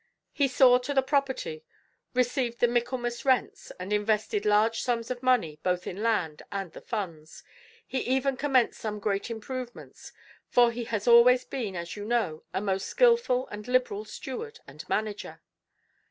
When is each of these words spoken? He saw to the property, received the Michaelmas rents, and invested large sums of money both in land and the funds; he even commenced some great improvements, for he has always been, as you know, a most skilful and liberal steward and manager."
He 0.33 0.47
saw 0.47 0.79
to 0.79 0.95
the 0.95 1.03
property, 1.03 1.63
received 2.15 2.57
the 2.59 2.67
Michaelmas 2.67 3.23
rents, 3.23 3.69
and 3.79 3.93
invested 3.93 4.47
large 4.47 4.81
sums 4.81 5.11
of 5.11 5.21
money 5.21 5.59
both 5.61 5.85
in 5.85 6.01
land 6.01 6.41
and 6.51 6.71
the 6.71 6.81
funds; 6.81 7.43
he 7.85 7.99
even 7.99 8.35
commenced 8.35 8.79
some 8.79 8.97
great 8.99 9.29
improvements, 9.29 10.11
for 10.49 10.71
he 10.71 10.85
has 10.85 11.07
always 11.07 11.45
been, 11.45 11.75
as 11.75 11.95
you 11.95 12.03
know, 12.03 12.41
a 12.51 12.59
most 12.61 12.87
skilful 12.87 13.47
and 13.49 13.67
liberal 13.67 14.03
steward 14.03 14.59
and 14.67 14.89
manager." 14.89 15.39